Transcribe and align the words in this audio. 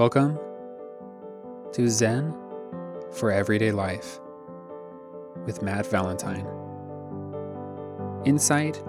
Welcome 0.00 0.38
to 1.74 1.86
Zen 1.90 2.34
for 3.12 3.30
Everyday 3.30 3.70
Life 3.70 4.18
with 5.44 5.60
Matt 5.60 5.84
Valentine. 5.88 6.46
Insight, 8.24 8.82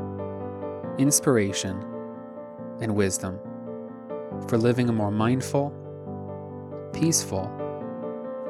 inspiration, 0.97 1.83
and 2.79 2.95
wisdom 2.95 3.41
for 4.47 4.57
living 4.57 4.87
a 4.87 4.93
more 4.93 5.11
mindful, 5.11 5.73
peaceful, 6.93 7.51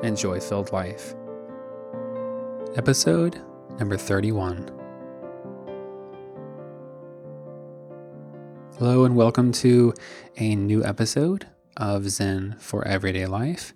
and 0.04 0.16
joy 0.16 0.40
filled 0.40 0.72
life. 0.72 1.16
Episode 2.76 3.42
number 3.80 3.98
31. 3.98 4.70
Hello, 8.78 9.06
and 9.06 9.16
welcome 9.16 9.52
to 9.52 9.96
a 10.38 10.56
new 10.56 10.84
episode 10.84 11.48
of 11.78 12.10
Zen 12.10 12.56
for 12.60 12.88
Everyday 12.88 13.26
Life. 13.26 13.74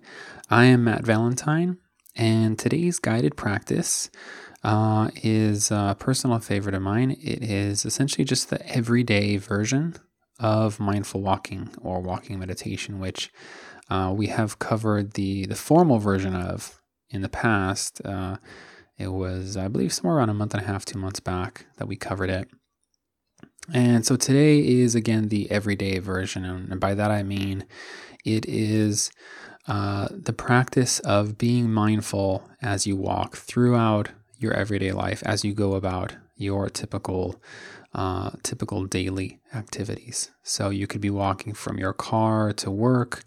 I 0.50 0.66
am 0.66 0.84
Matt 0.84 1.04
Valentine, 1.04 1.78
and 2.14 2.58
today's 2.58 2.98
guided 2.98 3.36
practice 3.36 4.10
uh, 4.64 5.10
is 5.22 5.70
a 5.70 5.96
personal 5.98 6.38
favorite 6.38 6.74
of 6.74 6.82
mine. 6.82 7.12
It 7.12 7.42
is 7.42 7.84
essentially 7.84 8.24
just 8.24 8.50
the 8.50 8.66
everyday 8.68 9.36
version 9.36 9.94
of 10.38 10.80
mindful 10.80 11.22
walking 11.22 11.70
or 11.80 12.00
walking 12.00 12.38
meditation, 12.38 12.98
which 12.98 13.30
uh, 13.88 14.12
we 14.14 14.26
have 14.26 14.58
covered 14.58 15.12
the, 15.12 15.46
the 15.46 15.54
formal 15.54 15.98
version 15.98 16.34
of 16.34 16.82
in 17.10 17.22
the 17.22 17.28
past. 17.28 18.00
Uh, 18.04 18.36
it 18.98 19.08
was, 19.08 19.56
I 19.56 19.68
believe, 19.68 19.92
somewhere 19.92 20.16
around 20.16 20.30
a 20.30 20.34
month 20.34 20.54
and 20.54 20.62
a 20.62 20.66
half, 20.66 20.84
two 20.84 20.98
months 20.98 21.20
back 21.20 21.66
that 21.76 21.86
we 21.86 21.96
covered 21.96 22.30
it. 22.30 22.48
And 23.72 24.06
so 24.06 24.16
today 24.16 24.58
is 24.58 24.94
again 24.94 25.28
the 25.28 25.50
everyday 25.50 25.98
version. 25.98 26.44
And 26.44 26.80
by 26.80 26.94
that 26.94 27.10
I 27.10 27.22
mean 27.22 27.64
it 28.24 28.46
is 28.46 29.10
uh, 29.66 30.08
the 30.10 30.32
practice 30.32 31.00
of 31.00 31.38
being 31.38 31.70
mindful 31.70 32.48
as 32.62 32.86
you 32.86 32.96
walk 32.96 33.36
throughout 33.36 34.10
your 34.38 34.52
everyday 34.52 34.92
life, 34.92 35.22
as 35.24 35.44
you 35.44 35.54
go 35.54 35.74
about 35.74 36.16
your 36.36 36.68
typical. 36.68 37.40
Uh, 37.94 38.30
typical 38.42 38.84
daily 38.84 39.40
activities. 39.54 40.30
So 40.42 40.68
you 40.68 40.86
could 40.86 41.00
be 41.00 41.08
walking 41.08 41.54
from 41.54 41.78
your 41.78 41.94
car 41.94 42.52
to 42.52 42.70
work, 42.70 43.24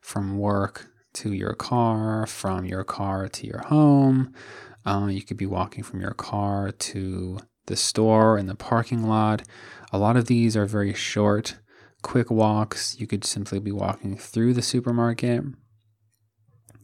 from 0.00 0.38
work 0.38 0.92
to 1.14 1.32
your 1.32 1.54
car, 1.54 2.28
from 2.28 2.64
your 2.64 2.84
car 2.84 3.26
to 3.26 3.46
your 3.46 3.62
home. 3.62 4.32
Uh, 4.86 5.08
you 5.10 5.22
could 5.22 5.36
be 5.36 5.46
walking 5.46 5.82
from 5.82 6.00
your 6.00 6.14
car 6.14 6.70
to 6.70 7.38
the 7.66 7.76
store 7.76 8.36
and 8.36 8.48
the 8.48 8.54
parking 8.54 9.06
lot. 9.06 9.42
A 9.92 9.98
lot 9.98 10.16
of 10.16 10.26
these 10.26 10.56
are 10.56 10.66
very 10.66 10.94
short, 10.94 11.56
quick 12.02 12.30
walks. 12.30 12.98
You 12.98 13.06
could 13.06 13.24
simply 13.24 13.58
be 13.58 13.72
walking 13.72 14.16
through 14.16 14.54
the 14.54 14.62
supermarket. 14.62 15.44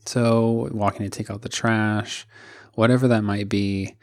So, 0.07 0.69
walking 0.73 1.03
to 1.03 1.11
take 1.11 1.31
out 1.31 1.43
the 1.43 1.49
trash, 1.49 2.27
whatever 2.75 3.09
that 3.09 3.23
might 3.23 3.49
be, 3.49 3.97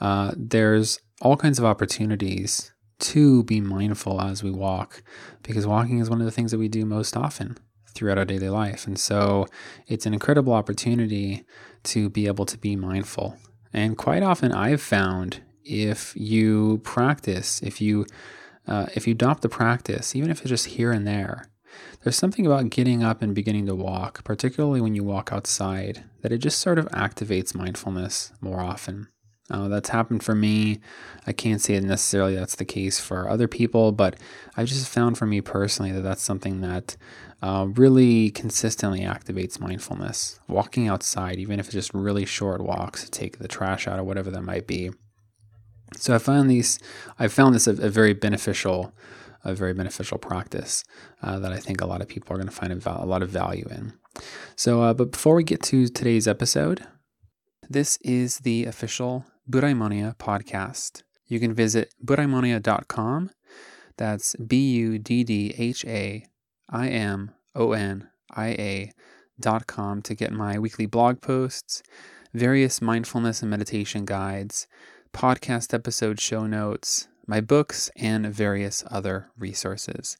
uh, 0.00 0.32
there's 0.36 0.98
all 1.22 1.36
kinds 1.36 1.58
of 1.58 1.64
opportunities 1.64 2.72
to 2.98 3.44
be 3.44 3.60
mindful 3.60 4.20
as 4.20 4.42
we 4.42 4.50
walk 4.50 5.02
because 5.42 5.66
walking 5.66 5.98
is 5.98 6.10
one 6.10 6.20
of 6.20 6.24
the 6.24 6.32
things 6.32 6.50
that 6.50 6.58
we 6.58 6.68
do 6.68 6.84
most 6.84 7.16
often 7.16 7.56
throughout 7.94 8.18
our 8.18 8.24
daily 8.24 8.48
life. 8.48 8.86
And 8.86 8.98
so 8.98 9.46
it's 9.86 10.06
an 10.06 10.12
incredible 10.12 10.52
opportunity 10.52 11.44
to 11.84 12.10
be 12.10 12.26
able 12.26 12.46
to 12.46 12.58
be 12.58 12.76
mindful. 12.76 13.36
And 13.72 13.96
quite 13.96 14.22
often 14.22 14.52
I've 14.52 14.82
found 14.82 15.42
if 15.66 16.14
you 16.16 16.78
practice, 16.84 17.60
if 17.62 17.80
you 17.80 18.06
uh, 18.66 18.86
if 18.94 19.06
you 19.06 19.12
adopt 19.12 19.42
the 19.42 19.48
practice, 19.48 20.16
even 20.16 20.30
if 20.30 20.40
it's 20.40 20.48
just 20.48 20.66
here 20.66 20.90
and 20.90 21.06
there, 21.06 21.44
there's 22.02 22.16
something 22.16 22.46
about 22.46 22.70
getting 22.70 23.02
up 23.02 23.22
and 23.22 23.34
beginning 23.34 23.66
to 23.66 23.74
walk, 23.74 24.24
particularly 24.24 24.80
when 24.80 24.94
you 24.94 25.04
walk 25.04 25.32
outside, 25.32 26.04
that 26.22 26.32
it 26.32 26.38
just 26.38 26.58
sort 26.58 26.78
of 26.78 26.86
activates 26.86 27.54
mindfulness 27.54 28.32
more 28.40 28.60
often. 28.60 29.08
Uh, 29.48 29.68
that's 29.68 29.90
happened 29.90 30.24
for 30.24 30.34
me. 30.34 30.80
I 31.26 31.32
can't 31.32 31.60
say 31.60 31.78
necessarily 31.78 32.34
that's 32.34 32.56
the 32.56 32.64
case 32.64 32.98
for 32.98 33.28
other 33.28 33.46
people, 33.46 33.92
but 33.92 34.16
I've 34.56 34.66
just 34.66 34.88
found 34.88 35.16
for 35.16 35.26
me 35.26 35.40
personally 35.40 35.92
that 35.92 36.00
that's 36.00 36.22
something 36.22 36.60
that 36.62 36.96
uh, 37.42 37.68
really 37.74 38.30
consistently 38.30 39.00
activates 39.00 39.60
mindfulness. 39.60 40.40
Walking 40.48 40.88
outside, 40.88 41.38
even 41.38 41.60
if 41.60 41.66
it's 41.66 41.74
just 41.74 41.94
really 41.94 42.24
short 42.24 42.60
walks 42.60 43.04
to 43.04 43.10
take 43.10 43.38
the 43.38 43.46
trash 43.46 43.86
out 43.86 44.00
or 44.00 44.04
whatever 44.04 44.32
that 44.32 44.42
might 44.42 44.66
be, 44.66 44.90
so 45.98 46.14
I 46.14 46.18
found 46.18 46.50
these, 46.50 46.78
I 47.18 47.28
found 47.28 47.54
this 47.54 47.66
a, 47.66 47.72
a 47.72 47.88
very 47.88 48.12
beneficial, 48.12 48.92
a 49.44 49.54
very 49.54 49.74
beneficial 49.74 50.18
practice 50.18 50.84
uh, 51.22 51.38
that 51.38 51.52
I 51.52 51.58
think 51.58 51.80
a 51.80 51.86
lot 51.86 52.00
of 52.00 52.08
people 52.08 52.34
are 52.34 52.36
going 52.36 52.48
to 52.48 52.54
find 52.54 52.72
a, 52.72 53.02
a, 53.02 53.06
lot 53.06 53.22
of 53.22 53.30
value 53.30 53.66
in. 53.70 53.92
So, 54.54 54.82
uh, 54.82 54.94
but 54.94 55.12
before 55.12 55.34
we 55.34 55.44
get 55.44 55.62
to 55.64 55.88
today's 55.88 56.28
episode, 56.28 56.86
this 57.68 57.98
is 58.02 58.38
the 58.38 58.64
official 58.64 59.24
Buddhaimonia 59.50 60.16
podcast. 60.16 61.02
You 61.26 61.40
can 61.40 61.52
visit 61.54 61.92
buddhaimonia.com. 62.04 63.30
That's 63.96 64.36
B 64.36 64.70
U 64.72 64.98
D 64.98 65.24
D 65.24 65.54
H 65.56 65.84
A 65.84 66.24
I 66.68 66.88
M 66.88 67.32
O 67.54 67.72
N 67.72 68.08
I 68.30 68.48
A 68.48 68.92
dot 69.40 69.66
com 69.66 70.02
to 70.02 70.14
get 70.14 70.32
my 70.32 70.58
weekly 70.58 70.86
blog 70.86 71.20
posts, 71.20 71.82
various 72.32 72.80
mindfulness 72.82 73.42
and 73.42 73.50
meditation 73.50 74.04
guides 74.04 74.66
podcast 75.16 75.72
episode 75.72 76.20
show 76.20 76.46
notes, 76.46 77.08
my 77.26 77.40
books, 77.40 77.90
and 77.96 78.26
various 78.26 78.84
other 78.90 79.30
resources. 79.38 80.18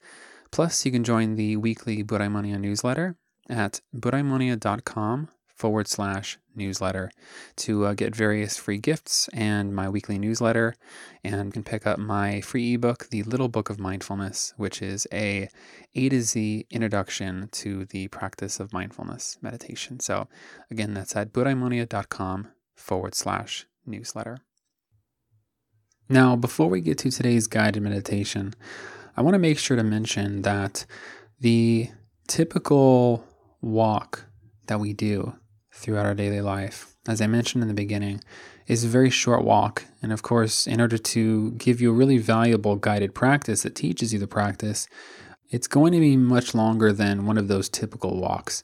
Plus, 0.51 0.87
you 0.87 0.91
can 0.91 1.05
join 1.05 1.37
the 1.37 1.55
weekly 1.57 2.03
Buddhaimonia 2.03 2.59
newsletter 2.59 3.17
at 3.51 3.83
buddhaimonia.com 3.95 5.29
forward 5.55 5.87
slash 5.87 6.39
newsletter 6.55 7.11
to 7.57 7.84
uh, 7.84 7.93
get 7.93 8.17
various 8.17 8.57
free 8.57 8.79
gifts 8.79 9.29
and 9.34 9.75
my 9.75 9.87
weekly 9.87 10.19
newsletter. 10.19 10.75
And 11.23 11.53
can 11.53 11.63
pick 11.63 11.87
up 11.87 11.99
my 11.99 12.41
free 12.41 12.73
ebook, 12.73 13.11
The 13.11 13.23
Little 13.25 13.49
Book 13.49 13.69
of 13.69 13.78
Mindfulness, 13.78 14.55
which 14.57 14.81
is 14.81 15.07
a 15.13 15.51
A 15.95 16.09
to 16.09 16.23
Z 16.23 16.67
introduction 16.71 17.51
to 17.53 17.84
the 17.84 18.09
practice 18.09 18.61
of 18.61 18.73
mindfulness 18.73 19.37
meditation. 19.43 20.01
So, 20.01 20.27
again, 20.71 20.95
that's 20.95 21.15
at 21.15 21.34
buddhaimonia.com 21.34 22.49
forward 22.75 23.15
slash 23.15 23.67
newsletter. 23.84 24.39
Now, 26.09 26.37
before 26.37 26.69
we 26.69 26.81
get 26.81 26.99
to 26.99 27.11
today's 27.11 27.49
guided 27.49 27.83
meditation, 27.83 28.55
I 29.17 29.22
want 29.22 29.34
to 29.34 29.41
make 29.41 29.59
sure 29.59 29.77
to 29.77 29.83
mention 29.83 30.43
that 30.43 30.87
the 31.41 31.91
typical 32.28 33.25
walk 33.61 34.27
that 34.69 34.78
we 34.78 34.93
do 34.93 35.34
throughout 35.72 36.06
our 36.06 36.15
daily 36.15 36.41
life, 36.41 36.95
as 37.09 37.21
I 37.21 37.27
mentioned 37.27 37.62
in 37.62 37.69
the 37.69 37.75
beginning, 37.75 38.22
is 38.69 38.84
a 38.84 38.89
very 38.89 39.11
short 39.11 39.43
walk. 39.43 39.84
And 40.00 40.12
of 40.12 40.22
course, 40.22 40.69
in 40.69 40.81
order 40.81 40.97
to 40.97 41.50
give 41.53 41.81
you 41.81 41.91
a 41.91 41.95
really 41.95 42.19
valuable 42.19 42.77
guided 42.77 43.12
practice 43.12 43.62
that 43.62 43.75
teaches 43.75 44.12
you 44.12 44.21
the 44.21 44.28
practice, 44.28 44.87
it's 45.50 45.66
going 45.66 45.93
to 45.93 46.00
be 46.00 46.16
much 46.16 46.55
longer 46.55 46.93
than 46.93 47.27
one 47.27 47.37
of 47.37 47.49
those 47.49 47.69
typical 47.69 48.21
walks, 48.21 48.62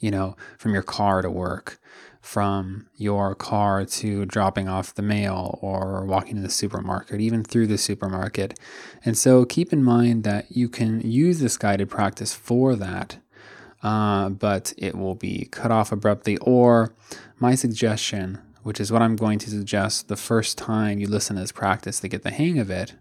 you 0.00 0.10
know, 0.10 0.36
from 0.58 0.74
your 0.74 0.82
car 0.82 1.22
to 1.22 1.30
work 1.30 1.78
from 2.20 2.86
your 2.96 3.34
car 3.34 3.84
to 3.84 4.26
dropping 4.26 4.68
off 4.68 4.94
the 4.94 5.02
mail 5.02 5.58
or 5.62 6.04
walking 6.04 6.36
to 6.36 6.42
the 6.42 6.50
supermarket, 6.50 7.20
even 7.20 7.42
through 7.42 7.66
the 7.66 7.78
supermarket. 7.78 8.58
And 9.04 9.16
so 9.16 9.44
keep 9.44 9.72
in 9.72 9.82
mind 9.82 10.24
that 10.24 10.52
you 10.54 10.68
can 10.68 11.00
use 11.00 11.40
this 11.40 11.56
guided 11.56 11.88
practice 11.88 12.34
for 12.34 12.76
that, 12.76 13.18
uh, 13.82 14.28
but 14.28 14.74
it 14.76 14.96
will 14.96 15.14
be 15.14 15.48
cut 15.50 15.70
off 15.70 15.92
abruptly. 15.92 16.36
Or 16.38 16.94
my 17.38 17.54
suggestion, 17.54 18.38
which 18.62 18.80
is 18.80 18.92
what 18.92 19.02
I'm 19.02 19.16
going 19.16 19.38
to 19.40 19.50
suggest 19.50 20.08
the 20.08 20.16
first 20.16 20.58
time 20.58 20.98
you 20.98 21.08
listen 21.08 21.36
to 21.36 21.42
this 21.42 21.52
practice 21.52 22.00
to 22.00 22.08
get 22.08 22.22
the 22.22 22.30
hang 22.30 22.58
of 22.58 22.70
it, 22.70 22.94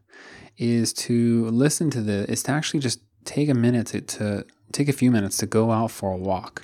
is 0.57 0.93
to 0.93 1.45
listen 1.49 1.89
to 1.91 2.01
the, 2.01 2.29
is 2.31 2.43
to 2.43 2.51
actually 2.51 2.79
just 2.79 3.01
take 3.25 3.49
a 3.49 3.53
minute 3.53 3.87
to, 3.87 4.01
to 4.01 4.45
take 4.71 4.87
a 4.87 4.93
few 4.93 5.11
minutes 5.11 5.37
to 5.37 5.45
go 5.45 5.71
out 5.71 5.91
for 5.91 6.13
a 6.13 6.17
walk, 6.17 6.63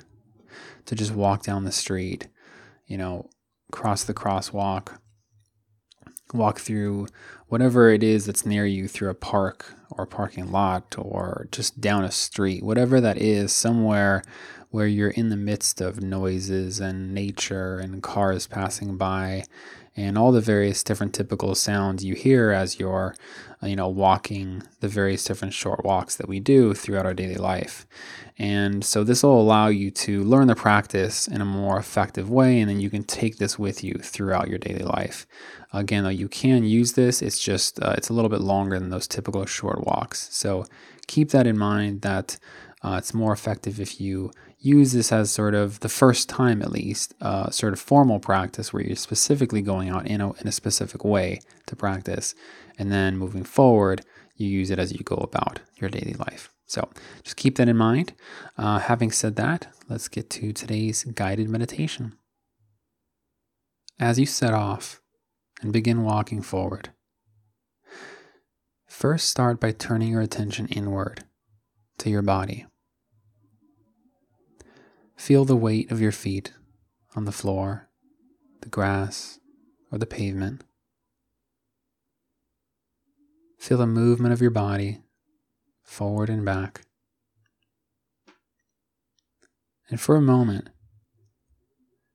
to 0.86 0.94
just 0.94 1.12
walk 1.12 1.42
down 1.42 1.64
the 1.64 1.72
street 1.72 2.28
you 2.86 2.96
know, 2.96 3.28
cross 3.72 4.04
the 4.04 4.14
crosswalk, 4.14 4.98
walk 6.32 6.60
through 6.60 7.06
whatever 7.48 7.90
it 7.90 8.02
is 8.02 8.26
that's 8.26 8.46
near 8.46 8.66
you 8.66 8.88
through 8.88 9.10
a 9.10 9.14
park 9.14 9.74
or 9.90 10.06
parking 10.06 10.50
lot 10.50 10.94
or 10.98 11.48
just 11.52 11.80
down 11.80 12.04
a 12.04 12.10
street, 12.10 12.62
whatever 12.62 13.00
that 13.00 13.18
is, 13.18 13.52
somewhere 13.52 14.22
where 14.70 14.86
you're 14.86 15.10
in 15.10 15.28
the 15.28 15.36
midst 15.36 15.80
of 15.80 16.02
noises 16.02 16.80
and 16.80 17.14
nature 17.14 17.78
and 17.78 18.02
cars 18.02 18.46
passing 18.46 18.96
by 18.96 19.44
and 19.96 20.18
all 20.18 20.30
the 20.30 20.40
various 20.40 20.82
different 20.82 21.14
typical 21.14 21.54
sounds 21.54 22.04
you 22.04 22.14
hear 22.14 22.50
as 22.50 22.78
you're 22.78 23.14
you 23.62 23.74
know 23.74 23.88
walking 23.88 24.62
the 24.80 24.88
various 24.88 25.24
different 25.24 25.54
short 25.54 25.84
walks 25.84 26.16
that 26.16 26.28
we 26.28 26.38
do 26.38 26.74
throughout 26.74 27.06
our 27.06 27.14
daily 27.14 27.36
life. 27.36 27.86
And 28.38 28.84
so 28.84 29.02
this 29.02 29.22
will 29.22 29.40
allow 29.40 29.68
you 29.68 29.90
to 29.92 30.22
learn 30.22 30.48
the 30.48 30.54
practice 30.54 31.26
in 31.26 31.40
a 31.40 31.46
more 31.46 31.78
effective 31.78 32.28
way 32.28 32.60
and 32.60 32.68
then 32.68 32.80
you 32.80 32.90
can 32.90 33.04
take 33.04 33.38
this 33.38 33.58
with 33.58 33.82
you 33.82 33.94
throughout 33.94 34.48
your 34.48 34.58
daily 34.58 34.84
life. 34.84 35.26
Again 35.72 36.04
though 36.04 36.10
you 36.10 36.28
can 36.28 36.64
use 36.64 36.92
this 36.92 37.22
it's 37.22 37.40
just 37.40 37.82
uh, 37.82 37.94
it's 37.96 38.10
a 38.10 38.12
little 38.12 38.30
bit 38.30 38.42
longer 38.42 38.78
than 38.78 38.90
those 38.90 39.08
typical 39.08 39.46
short 39.46 39.86
walks. 39.86 40.28
So 40.32 40.66
keep 41.06 41.30
that 41.30 41.46
in 41.46 41.58
mind 41.58 42.02
that 42.02 42.38
uh, 42.82 42.96
it's 42.98 43.14
more 43.14 43.32
effective 43.32 43.80
if 43.80 44.00
you 44.00 44.30
use 44.58 44.92
this 44.92 45.12
as 45.12 45.30
sort 45.30 45.54
of 45.54 45.80
the 45.80 45.88
first 45.88 46.28
time, 46.28 46.62
at 46.62 46.72
least, 46.72 47.14
uh, 47.20 47.50
sort 47.50 47.72
of 47.72 47.80
formal 47.80 48.18
practice 48.18 48.72
where 48.72 48.82
you're 48.82 48.96
specifically 48.96 49.62
going 49.62 49.88
out 49.88 50.06
in 50.06 50.20
a, 50.20 50.32
in 50.34 50.48
a 50.48 50.52
specific 50.52 51.04
way 51.04 51.40
to 51.66 51.76
practice. 51.76 52.34
And 52.78 52.90
then 52.90 53.16
moving 53.16 53.44
forward, 53.44 54.04
you 54.34 54.48
use 54.48 54.70
it 54.70 54.78
as 54.78 54.92
you 54.92 55.00
go 55.00 55.16
about 55.16 55.60
your 55.76 55.90
daily 55.90 56.14
life. 56.14 56.50
So 56.66 56.88
just 57.22 57.36
keep 57.36 57.56
that 57.56 57.68
in 57.68 57.76
mind. 57.76 58.12
Uh, 58.58 58.80
having 58.80 59.12
said 59.12 59.36
that, 59.36 59.68
let's 59.88 60.08
get 60.08 60.28
to 60.30 60.52
today's 60.52 61.04
guided 61.04 61.48
meditation. 61.48 62.14
As 63.98 64.18
you 64.18 64.26
set 64.26 64.52
off 64.52 65.00
and 65.62 65.72
begin 65.72 66.02
walking 66.02 66.42
forward, 66.42 66.90
first 68.88 69.28
start 69.28 69.60
by 69.60 69.72
turning 69.72 70.10
your 70.10 70.20
attention 70.20 70.66
inward 70.68 71.24
to 71.98 72.10
your 72.10 72.22
body. 72.22 72.66
Feel 75.16 75.44
the 75.44 75.56
weight 75.56 75.90
of 75.90 76.00
your 76.00 76.12
feet 76.12 76.52
on 77.14 77.24
the 77.24 77.32
floor, 77.32 77.88
the 78.60 78.68
grass, 78.68 79.40
or 79.90 79.98
the 79.98 80.06
pavement. 80.06 80.62
Feel 83.58 83.78
the 83.78 83.86
movement 83.86 84.32
of 84.32 84.40
your 84.40 84.50
body 84.50 85.00
forward 85.82 86.28
and 86.28 86.44
back. 86.44 86.82
And 89.88 90.00
for 90.00 90.16
a 90.16 90.20
moment, 90.20 90.68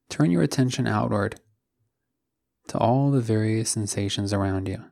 turn 0.10 0.30
your 0.30 0.44
attention 0.44 0.88
outward 0.88 1.40
to 2.68 2.78
all 2.78 3.12
the 3.12 3.22
various 3.22 3.70
sensations 3.72 4.32
around 4.32 4.68
you. 4.68 4.86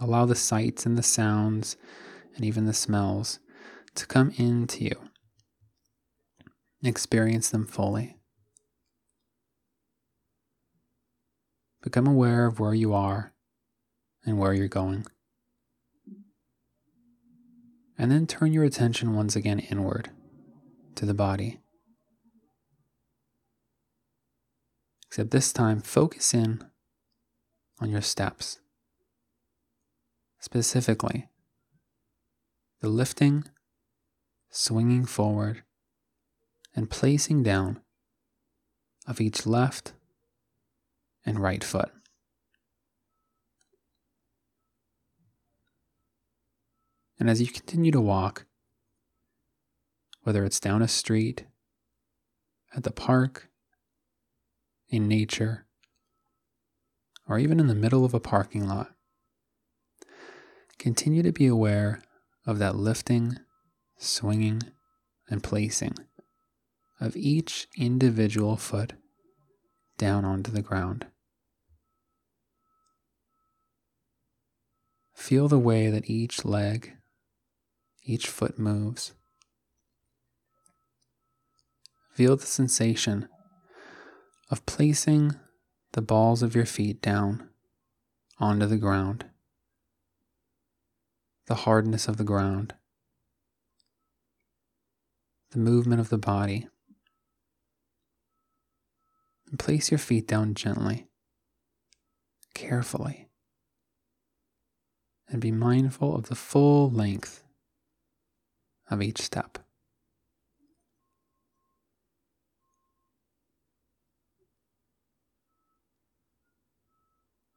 Allow 0.00 0.26
the 0.26 0.34
sights 0.34 0.84
and 0.84 0.98
the 0.98 1.02
sounds 1.02 1.76
and 2.34 2.44
even 2.44 2.66
the 2.66 2.74
smells 2.74 3.38
to 3.94 4.06
come 4.06 4.32
into 4.36 4.84
you. 4.84 5.07
Experience 6.82 7.50
them 7.50 7.66
fully. 7.66 8.16
Become 11.82 12.06
aware 12.06 12.46
of 12.46 12.60
where 12.60 12.74
you 12.74 12.92
are 12.94 13.32
and 14.24 14.38
where 14.38 14.52
you're 14.52 14.68
going. 14.68 15.06
And 17.96 18.12
then 18.12 18.26
turn 18.26 18.52
your 18.52 18.64
attention 18.64 19.14
once 19.14 19.34
again 19.34 19.58
inward 19.58 20.10
to 20.94 21.04
the 21.04 21.14
body. 21.14 21.60
Except 25.08 25.30
this 25.30 25.52
time, 25.52 25.80
focus 25.80 26.32
in 26.32 26.62
on 27.80 27.90
your 27.90 28.02
steps. 28.02 28.58
Specifically, 30.38 31.28
the 32.80 32.88
lifting, 32.88 33.44
swinging 34.50 35.04
forward, 35.06 35.62
and 36.78 36.88
placing 36.88 37.42
down 37.42 37.80
of 39.04 39.20
each 39.20 39.48
left 39.48 39.94
and 41.26 41.40
right 41.40 41.64
foot. 41.64 41.90
And 47.18 47.28
as 47.28 47.40
you 47.40 47.48
continue 47.48 47.90
to 47.90 48.00
walk, 48.00 48.46
whether 50.22 50.44
it's 50.44 50.60
down 50.60 50.80
a 50.80 50.86
street, 50.86 51.46
at 52.76 52.84
the 52.84 52.92
park, 52.92 53.48
in 54.88 55.08
nature, 55.08 55.66
or 57.26 57.40
even 57.40 57.58
in 57.58 57.66
the 57.66 57.74
middle 57.74 58.04
of 58.04 58.14
a 58.14 58.20
parking 58.20 58.68
lot, 58.68 58.94
continue 60.78 61.24
to 61.24 61.32
be 61.32 61.48
aware 61.48 62.02
of 62.46 62.60
that 62.60 62.76
lifting, 62.76 63.36
swinging, 63.96 64.62
and 65.28 65.42
placing 65.42 65.96
of 67.00 67.16
each 67.16 67.68
individual 67.76 68.56
foot 68.56 68.94
down 69.96 70.24
onto 70.24 70.50
the 70.50 70.62
ground. 70.62 71.06
Feel 75.14 75.48
the 75.48 75.58
way 75.58 75.90
that 75.90 76.08
each 76.08 76.44
leg 76.44 76.94
each 78.08 78.26
foot 78.26 78.58
moves. 78.58 79.12
Feel 82.14 82.36
the 82.36 82.46
sensation 82.46 83.28
of 84.50 84.64
placing 84.64 85.34
the 85.92 86.00
balls 86.00 86.42
of 86.42 86.54
your 86.54 86.64
feet 86.64 87.02
down 87.02 87.50
onto 88.38 88.66
the 88.66 88.78
ground, 88.78 89.26
the 91.46 91.54
hardness 91.54 92.08
of 92.08 92.16
the 92.16 92.24
ground, 92.24 92.74
the 95.50 95.58
movement 95.58 96.00
of 96.00 96.08
the 96.08 96.18
body. 96.18 96.66
And 99.50 99.58
place 99.58 99.90
your 99.90 99.98
feet 99.98 100.28
down 100.28 100.52
gently, 100.52 101.08
carefully, 102.54 103.28
and 105.28 105.40
be 105.40 105.50
mindful 105.50 106.14
of 106.14 106.28
the 106.28 106.34
full 106.34 106.90
length 106.90 107.42
of 108.90 109.00
each 109.00 109.22
step. 109.22 109.58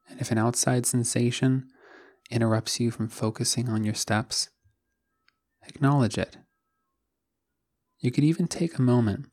And 0.09 0.21
if 0.21 0.31
an 0.31 0.37
outside 0.37 0.85
sensation 0.85 1.67
interrupts 2.29 2.79
you 2.79 2.91
from 2.91 3.09
focusing 3.09 3.67
on 3.67 3.83
your 3.83 3.95
steps, 3.95 4.49
acknowledge 5.67 6.17
it. 6.17 6.37
You 7.99 8.11
could 8.11 8.23
even 8.23 8.47
take 8.47 8.77
a 8.77 8.81
moment 8.81 9.25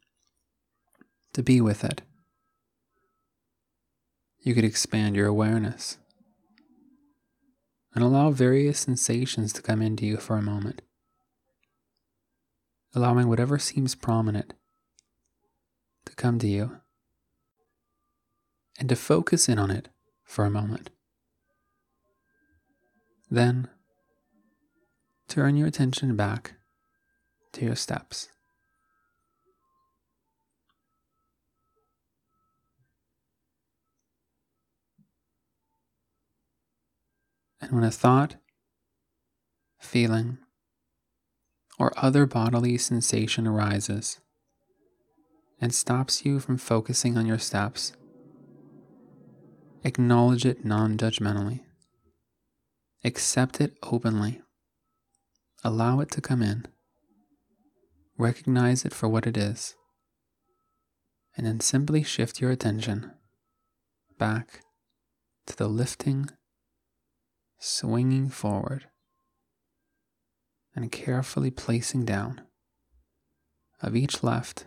to 1.35 1.43
be 1.45 1.61
with 1.61 1.85
it. 1.85 2.03
You 4.41 4.55
could 4.55 4.65
expand 4.65 5.17
your 5.17 5.27
awareness 5.27 5.99
and 7.95 8.05
allow 8.05 8.31
various 8.31 8.79
sensations 8.79 9.53
to 9.53 9.63
come 9.63 9.83
into 9.83 10.07
you 10.07 10.17
for 10.17 10.37
a 10.37 10.43
moment 10.43 10.83
allowing 12.95 13.29
whatever 13.29 13.59
seems 13.59 13.95
prominent 13.95 14.55
to 16.05 16.15
come 16.15 16.39
to 16.39 16.49
you 16.49 16.81
and 18.79 18.89
to 18.89 18.97
focus 18.97 19.49
in 19.49 19.59
on 19.59 19.71
it 19.71 19.89
for 20.25 20.45
a 20.45 20.51
moment. 20.51 20.91
Then 23.31 23.69
turn 25.29 25.57
your 25.57 25.67
attention 25.67 26.17
back 26.17 26.55
to 27.53 27.65
your 27.65 27.77
steps. 27.77 28.29
And 37.69 37.77
when 37.77 37.85
a 37.85 37.91
thought, 37.91 38.37
feeling, 39.79 40.39
or 41.79 41.93
other 41.99 42.25
bodily 42.25 42.79
sensation 42.79 43.47
arises 43.47 44.21
and 45.61 45.75
stops 45.75 46.25
you 46.25 46.41
from 46.41 46.57
focusing 46.57 47.19
on 47.19 47.27
your 47.27 47.39
steps, 47.39 47.93
acknowledge 49.85 50.47
it 50.47 50.65
non 50.65 50.97
judgmentally. 50.97 51.61
Accept 53.05 53.61
it 53.61 53.75
openly. 53.83 54.41
Allow 55.63 56.01
it 56.01 56.11
to 56.13 56.23
come 56.23 56.43
in. 56.43 56.67
Recognize 58.17 58.87
it 58.87 58.95
for 58.95 59.09
what 59.09 59.27
it 59.27 59.37
is. 59.37 59.75
And 61.37 61.47
then 61.47 61.61
simply 61.61 62.03
shift 62.03 62.41
your 62.41 62.51
attention 62.51 63.13
back 64.19 64.63
to 65.47 65.57
the 65.57 65.69
lifting, 65.69 66.31
swinging 67.59 68.29
forward 68.29 68.87
and 70.75 70.93
carefully 70.93 71.51
placing 71.51 72.05
down 72.05 72.41
of 73.83 73.97
each 73.97 74.23
left 74.23 74.67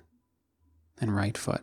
and 0.99 1.15
right 1.15 1.37
foot. 1.37 1.61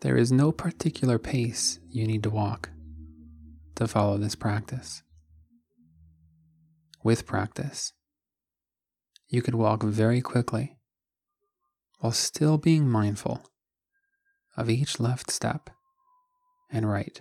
There 0.00 0.16
is 0.16 0.32
no 0.32 0.50
particular 0.50 1.18
pace 1.18 1.78
you 1.90 2.06
need 2.06 2.22
to 2.22 2.30
walk 2.30 2.70
to 3.76 3.86
follow 3.86 4.16
this 4.16 4.34
practice. 4.34 5.02
With 7.02 7.26
practice, 7.26 7.92
you 9.28 9.42
could 9.42 9.54
walk 9.54 9.82
very 9.82 10.20
quickly 10.20 10.76
while 11.98 12.12
still 12.12 12.56
being 12.56 12.88
mindful 12.88 13.49
of 14.56 14.68
each 14.68 15.00
left 15.00 15.30
step 15.30 15.70
and 16.70 16.88
right. 16.88 17.20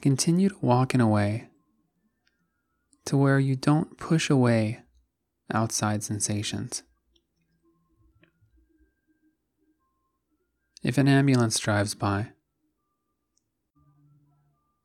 Continue 0.00 0.50
to 0.50 0.58
walk 0.60 0.94
in 0.94 1.00
a 1.00 1.08
way 1.08 1.48
to 3.06 3.16
where 3.16 3.38
you 3.38 3.56
don't 3.56 3.96
push 3.98 4.30
away 4.30 4.80
outside 5.52 6.02
sensations. 6.02 6.82
If 10.82 10.98
an 10.98 11.08
ambulance 11.08 11.58
drives 11.58 11.94
by, 11.94 12.28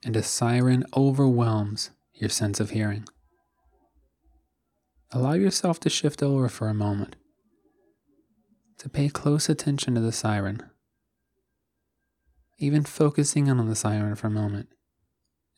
and 0.03 0.15
a 0.15 0.23
siren 0.23 0.83
overwhelms 0.95 1.91
your 2.13 2.29
sense 2.29 2.59
of 2.59 2.71
hearing. 2.71 3.05
Allow 5.13 5.33
yourself 5.33 5.77
to 5.81 5.89
shift 5.89 6.23
over 6.23 6.47
for 6.47 6.69
a 6.69 6.73
moment, 6.73 7.17
to 8.77 8.87
pay 8.87 9.09
close 9.09 9.49
attention 9.49 9.95
to 9.95 10.01
the 10.01 10.13
siren, 10.13 10.63
even 12.57 12.83
focusing 12.83 13.49
on 13.49 13.67
the 13.67 13.75
siren 13.75 14.15
for 14.15 14.27
a 14.27 14.31
moment 14.31 14.69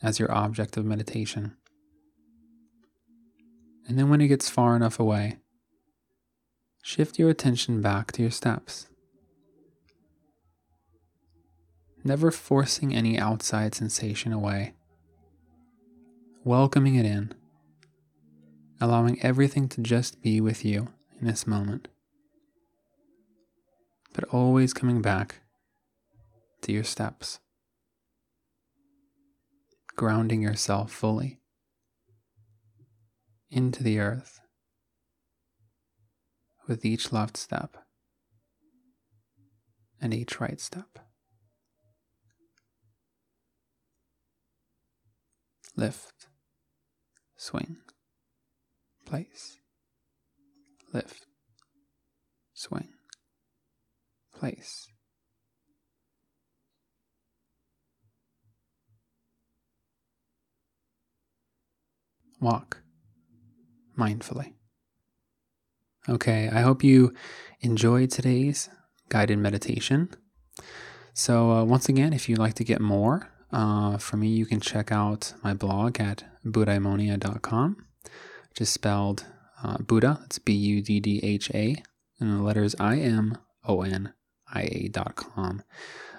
as 0.01 0.17
your 0.17 0.31
object 0.31 0.75
of 0.75 0.85
meditation. 0.85 1.55
And 3.87 3.99
then 3.99 4.09
when 4.09 4.21
it 4.21 4.27
gets 4.27 4.49
far 4.49 4.75
enough 4.75 4.99
away, 4.99 5.37
shift 6.81 7.19
your 7.19 7.29
attention 7.29 7.79
back 7.79 8.11
to 8.13 8.23
your 8.23 8.31
steps. 8.31 8.87
Never 12.03 12.31
forcing 12.31 12.95
any 12.95 13.19
outside 13.19 13.75
sensation 13.75 14.33
away, 14.33 14.73
welcoming 16.43 16.95
it 16.95 17.05
in, 17.05 17.33
allowing 18.83 19.17
everything 19.23 19.69
to 19.69 19.79
just 19.79 20.21
be 20.21 20.41
with 20.41 20.65
you 20.65 20.89
in 21.17 21.25
this 21.25 21.47
moment, 21.47 21.87
but 24.13 24.25
always 24.25 24.73
coming 24.73 25.01
back 25.01 25.35
to 26.61 26.73
your 26.73 26.83
steps, 26.83 27.39
grounding 29.95 30.41
yourself 30.41 30.91
fully 30.91 31.39
into 33.49 33.81
the 33.81 33.99
earth 33.99 34.41
with 36.67 36.83
each 36.83 37.13
left 37.13 37.37
step 37.37 37.77
and 40.01 40.13
each 40.13 40.41
right 40.41 40.59
step. 40.59 40.99
Lift, 45.77 46.27
swing, 47.37 47.77
place, 49.13 49.59
lift, 50.91 51.27
swing, 52.55 52.89
place. 54.35 54.87
Walk 62.41 62.81
mindfully. 63.95 64.53
Okay, 66.09 66.49
I 66.51 66.61
hope 66.61 66.83
you 66.83 67.13
enjoyed 67.61 68.09
today's 68.09 68.67
guided 69.09 69.37
meditation. 69.37 70.09
So, 71.13 71.51
uh, 71.51 71.63
once 71.63 71.87
again, 71.87 72.13
if 72.13 72.27
you'd 72.27 72.39
like 72.39 72.55
to 72.55 72.63
get 72.63 72.81
more 72.81 73.29
uh, 73.51 73.97
from 73.97 74.21
me, 74.21 74.29
you 74.29 74.47
can 74.47 74.59
check 74.59 74.91
out 74.91 75.33
my 75.43 75.53
blog 75.53 75.99
at 75.99 76.23
buddhaimonia.com, 76.43 77.77
just 78.53 78.73
spelled 78.73 79.25
uh, 79.63 79.77
Buddha, 79.77 80.19
it's 80.25 80.39
B 80.39 80.53
U 80.53 80.81
D 80.81 80.99
D 80.99 81.19
H 81.23 81.49
A, 81.53 81.75
and 82.19 82.39
the 82.39 82.43
letters 82.43 82.75
I 82.79 82.97
M 82.97 83.37
O 83.65 83.81
N 83.81 84.13
I 84.53 84.61
A.com. 84.63 85.63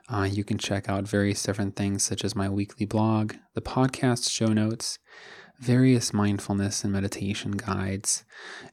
Uh, 0.08 0.28
you 0.30 0.44
can 0.44 0.58
check 0.58 0.88
out 0.88 1.08
various 1.08 1.42
different 1.42 1.76
things 1.76 2.02
such 2.02 2.24
as 2.24 2.36
my 2.36 2.48
weekly 2.48 2.84
blog, 2.84 3.34
the 3.54 3.62
podcast 3.62 4.30
show 4.30 4.48
notes, 4.48 4.98
various 5.58 6.12
mindfulness 6.12 6.84
and 6.84 6.92
meditation 6.92 7.52
guides. 7.52 8.24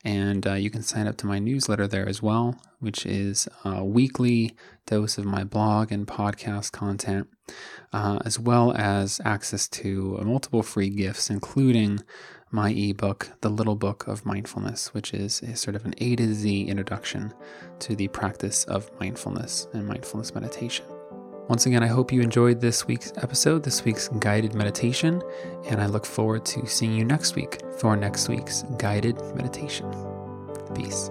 And 0.03 0.45
uh, 0.45 0.53
you 0.55 0.69
can 0.69 0.81
sign 0.81 1.07
up 1.07 1.15
to 1.17 1.25
my 1.25 1.39
newsletter 1.39 1.87
there 1.87 2.07
as 2.07 2.21
well, 2.21 2.59
which 2.79 3.05
is 3.05 3.47
a 3.63 3.85
weekly 3.85 4.55
dose 4.87 5.17
of 5.17 5.25
my 5.25 5.43
blog 5.45 5.91
and 5.91 6.05
podcast 6.05 6.73
content, 6.73 7.29
uh, 7.93 8.19
as 8.25 8.37
well 8.37 8.73
as 8.75 9.21
access 9.23 9.67
to 9.69 10.19
multiple 10.23 10.63
free 10.63 10.89
gifts, 10.89 11.29
including 11.29 11.99
my 12.51 12.69
ebook, 12.71 13.29
The 13.41 13.49
Little 13.49 13.75
Book 13.75 14.07
of 14.07 14.25
Mindfulness, 14.25 14.93
which 14.93 15.13
is 15.13 15.41
a 15.41 15.55
sort 15.55 15.75
of 15.75 15.85
an 15.85 15.93
A 15.99 16.15
to 16.17 16.33
Z 16.33 16.67
introduction 16.67 17.33
to 17.79 17.95
the 17.95 18.09
practice 18.09 18.65
of 18.65 18.91
mindfulness 18.99 19.67
and 19.73 19.87
mindfulness 19.87 20.35
meditation. 20.35 20.85
Once 21.47 21.65
again, 21.65 21.83
I 21.83 21.87
hope 21.87 22.11
you 22.11 22.21
enjoyed 22.21 22.61
this 22.61 22.87
week's 22.87 23.13
episode, 23.17 23.63
this 23.63 23.83
week's 23.83 24.07
guided 24.19 24.53
meditation, 24.53 25.21
and 25.65 25.81
I 25.81 25.87
look 25.87 26.05
forward 26.05 26.45
to 26.45 26.65
seeing 26.67 26.93
you 26.93 27.05
next 27.05 27.35
week 27.35 27.61
for 27.79 27.95
next 27.95 28.29
week's 28.29 28.63
guided 28.77 29.19
meditation. 29.35 29.91
Peace. 30.75 31.09